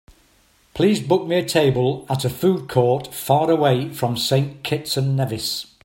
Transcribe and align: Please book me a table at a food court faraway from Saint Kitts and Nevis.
Please 0.73 0.99
book 0.99 1.27
me 1.27 1.35
a 1.35 1.45
table 1.45 2.07
at 2.09 2.25
a 2.25 2.29
food 2.31 2.67
court 2.67 3.13
faraway 3.13 3.89
from 3.93 4.17
Saint 4.17 4.63
Kitts 4.63 4.97
and 4.97 5.15
Nevis. 5.15 5.75